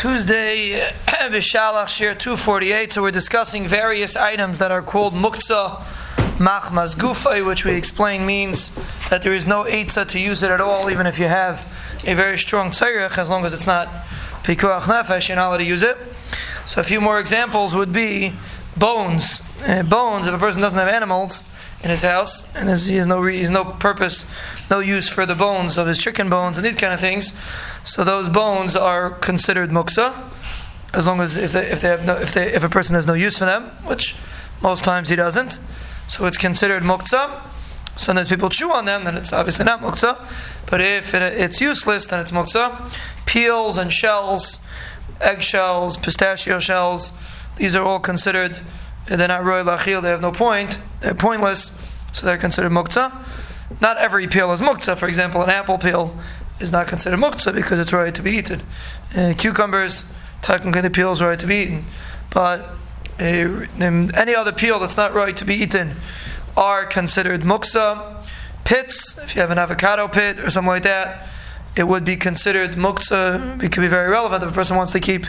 [0.00, 0.80] Tuesday,
[1.28, 2.92] Bishalach Shiur 248.
[2.92, 5.76] So we're discussing various items that are called muktzah
[6.38, 8.70] machmas gufay, which we explain means
[9.10, 11.60] that there is no eitzah to use it at all, even if you have
[12.06, 13.88] a very strong tzarech, as long as it's not
[14.42, 15.98] pikuach nefesh, you're not allowed to use it.
[16.64, 18.32] So a few more examples would be
[18.80, 19.42] bones.
[19.64, 21.44] Uh, bones, if a person doesn't have animals
[21.84, 24.24] in his house, and he has no, he has no purpose,
[24.70, 27.32] no use for the bones of his chicken bones and these kind of things,
[27.84, 30.12] so those bones are considered muktzah,
[30.92, 33.06] as long as if they, if they have no, if they, if a person has
[33.06, 34.16] no use for them, which
[34.62, 35.60] most times he doesn't,
[36.08, 37.42] so it's considered muktzah.
[37.96, 40.16] Sometimes people chew on them, then it's obviously not muktzah.
[40.70, 42.90] But if it, it's useless, then it's muktzah.
[43.26, 44.58] Peels and shells,
[45.20, 47.12] eggshells, pistachio shells,
[47.60, 48.58] these are all considered.
[49.06, 50.00] They're not roy lachil.
[50.00, 50.78] They have no point.
[51.00, 51.72] They're pointless,
[52.10, 53.12] so they're considered muktzah.
[53.82, 54.96] Not every peel is muktzah.
[54.96, 56.16] For example, an apple peel
[56.58, 58.62] is not considered muktzah because it's right to be eaten.
[59.14, 60.10] Uh, cucumbers,
[60.40, 61.84] technically the peel is right to be eaten,
[62.30, 62.60] but
[63.18, 65.92] uh, any other peel that's not right to be eaten
[66.56, 68.24] are considered muktzah.
[68.64, 71.28] Pits, if you have an avocado pit or something like that,
[71.76, 73.62] it would be considered muktzah.
[73.62, 75.26] It could be very relevant if a person wants to keep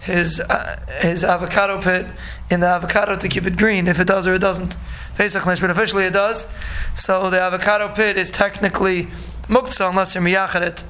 [0.00, 2.06] his uh, his avocado pit
[2.50, 4.76] in the avocado to keep it green, if it does or it doesn't.
[5.18, 6.46] Basically, officially it does.
[6.94, 9.08] So the avocado pit is technically
[9.48, 10.84] muktzah unless you're miyachad it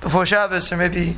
[0.00, 1.16] before Shabbos or maybe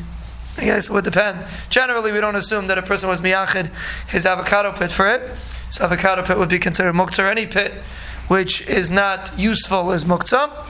[0.58, 1.38] I guess it would depend.
[1.68, 3.70] Generally, we don't assume that a person was miyachid
[4.08, 5.30] his avocado pit for it.
[5.70, 7.30] So avocado pit would be considered muktzah.
[7.30, 7.72] Any pit
[8.28, 10.66] which is not useful is muktzah.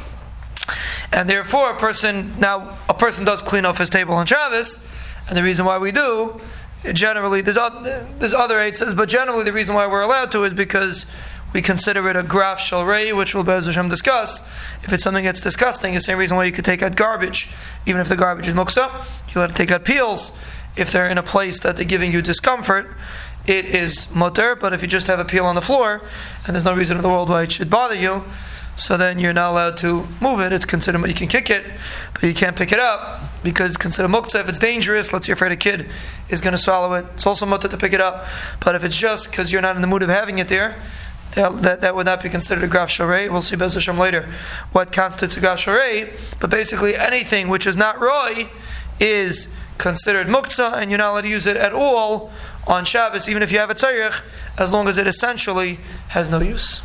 [1.12, 4.78] And therefore, a person now a person does clean off his table on Shabbos,
[5.28, 6.40] and the reason why we do,
[6.92, 7.56] generally, there's,
[8.18, 11.06] there's other eitzes, but generally the reason why we're allowed to is because
[11.52, 14.40] we consider it a graf shalrei, which we'll Bez Hashem discuss.
[14.84, 17.48] If it's something that's disgusting, the same reason why you could take out garbage,
[17.86, 19.34] even if the garbage is muktzah.
[19.34, 20.32] You let to take out peels
[20.76, 22.96] if they're in a place that they're giving you discomfort.
[23.46, 26.02] It is mutter, but if you just have a peel on the floor
[26.46, 28.22] and there's no reason in the world why it should bother you,
[28.80, 30.54] so then you're not allowed to move it.
[30.54, 31.66] It's considered you can kick it,
[32.14, 34.40] but you can't pick it up because it's considered muktzah.
[34.40, 35.86] If it's dangerous, let's say you're afraid a kid
[36.30, 38.24] is going to swallow it, it's also mutter to pick it up.
[38.64, 40.76] But if it's just because you're not in the mood of having it there,
[41.34, 43.30] that, that, that, would not be considered a graf sharei.
[43.30, 44.28] We'll see Bez Hashem later
[44.72, 46.10] what constitutes a graf sharei.
[46.40, 48.48] But basically, anything which is not roy
[48.98, 52.32] is considered muktzah, and you're not allowed to use it at all
[52.66, 54.22] on Shabbos, even if you have a tzarich,
[54.58, 56.82] as long as it essentially has no use.